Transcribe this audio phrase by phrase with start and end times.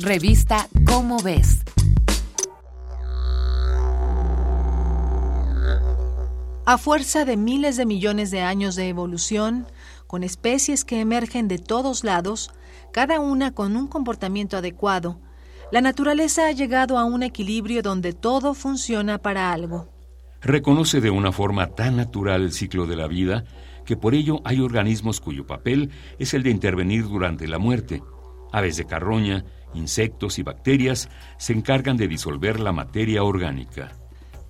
[0.00, 1.62] Revista Cómo ves.
[6.66, 9.68] A fuerza de miles de millones de años de evolución,
[10.08, 12.50] con especies que emergen de todos lados,
[12.92, 15.20] cada una con un comportamiento adecuado,
[15.70, 19.88] la naturaleza ha llegado a un equilibrio donde todo funciona para algo.
[20.42, 23.44] Reconoce de una forma tan natural el ciclo de la vida
[23.84, 28.02] que por ello hay organismos cuyo papel es el de intervenir durante la muerte.
[28.50, 33.92] Aves de carroña, insectos y bacterias se encargan de disolver la materia orgánica.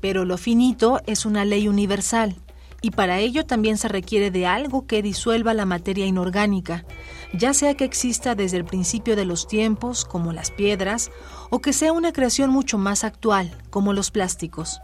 [0.00, 2.36] Pero lo finito es una ley universal,
[2.82, 6.84] y para ello también se requiere de algo que disuelva la materia inorgánica,
[7.32, 11.10] ya sea que exista desde el principio de los tiempos, como las piedras,
[11.48, 14.80] o que sea una creación mucho más actual, como los plásticos.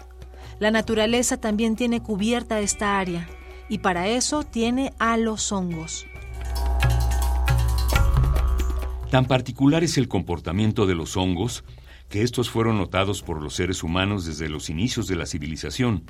[0.59, 3.29] La naturaleza también tiene cubierta esta área,
[3.69, 6.07] y para eso tiene a los hongos.
[9.11, 11.65] Tan particular es el comportamiento de los hongos
[12.09, 16.05] que estos fueron notados por los seres humanos desde los inicios de la civilización.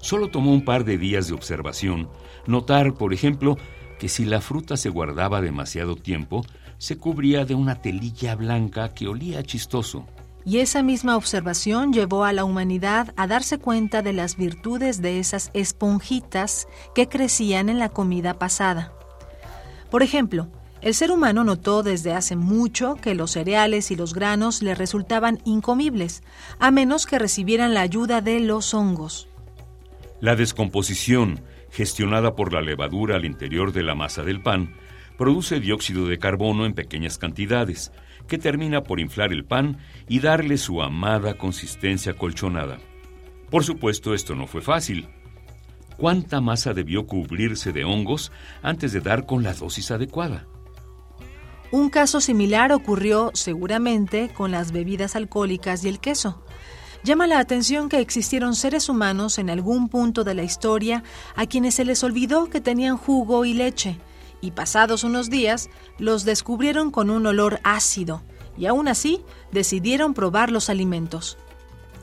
[0.00, 2.08] Solo tomó un par de días de observación
[2.46, 3.58] notar, por ejemplo,
[3.98, 6.42] que si la fruta se guardaba demasiado tiempo,
[6.78, 10.06] se cubría de una telilla blanca que olía chistoso.
[10.46, 15.18] Y esa misma observación llevó a la humanidad a darse cuenta de las virtudes de
[15.18, 18.94] esas esponjitas que crecían en la comida pasada.
[19.90, 20.48] Por ejemplo,
[20.82, 25.38] el ser humano notó desde hace mucho que los cereales y los granos le resultaban
[25.44, 26.22] incomibles,
[26.58, 29.28] a menos que recibieran la ayuda de los hongos.
[30.20, 34.74] La descomposición, gestionada por la levadura al interior de la masa del pan,
[35.18, 37.92] produce dióxido de carbono en pequeñas cantidades,
[38.26, 42.78] que termina por inflar el pan y darle su amada consistencia colchonada.
[43.50, 45.08] Por supuesto, esto no fue fácil.
[45.96, 50.46] ¿Cuánta masa debió cubrirse de hongos antes de dar con la dosis adecuada?
[51.72, 56.42] Un caso similar ocurrió seguramente con las bebidas alcohólicas y el queso.
[57.04, 61.04] Llama la atención que existieron seres humanos en algún punto de la historia
[61.36, 63.98] a quienes se les olvidó que tenían jugo y leche,
[64.40, 68.22] y pasados unos días los descubrieron con un olor ácido,
[68.58, 69.22] y aún así
[69.52, 71.38] decidieron probar los alimentos.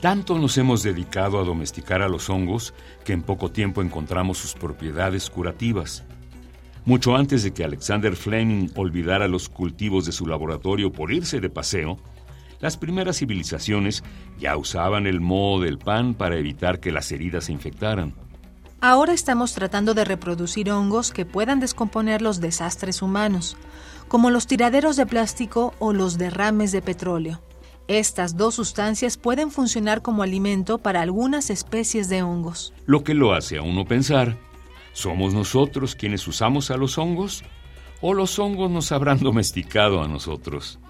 [0.00, 2.72] Tanto nos hemos dedicado a domesticar a los hongos
[3.04, 6.04] que en poco tiempo encontramos sus propiedades curativas.
[6.88, 11.50] Mucho antes de que Alexander Fleming olvidara los cultivos de su laboratorio por irse de
[11.50, 11.98] paseo,
[12.60, 14.02] las primeras civilizaciones
[14.38, 18.14] ya usaban el moho del pan para evitar que las heridas se infectaran.
[18.80, 23.58] Ahora estamos tratando de reproducir hongos que puedan descomponer los desastres humanos,
[24.08, 27.42] como los tiraderos de plástico o los derrames de petróleo.
[27.86, 32.72] Estas dos sustancias pueden funcionar como alimento para algunas especies de hongos.
[32.86, 34.38] Lo que lo hace a uno pensar
[34.98, 37.44] ¿Somos nosotros quienes usamos a los hongos?
[38.00, 40.80] ¿O los hongos nos habrán domesticado a nosotros?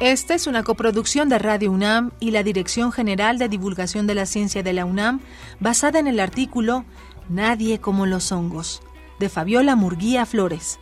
[0.00, 4.26] Esta es una coproducción de Radio UNAM y la Dirección General de Divulgación de la
[4.26, 5.20] Ciencia de la UNAM,
[5.60, 6.84] basada en el artículo
[7.28, 8.82] Nadie como los hongos,
[9.20, 10.80] de Fabiola Murguía Flores.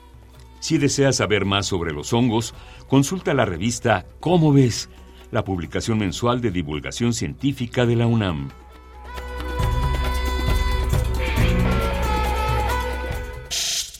[0.60, 2.54] Si deseas saber más sobre los hongos,
[2.88, 4.88] consulta la revista Cómo ves,
[5.30, 8.48] la publicación mensual de divulgación científica de la UNAM.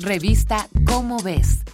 [0.08, 1.67] Revista Cómo ves.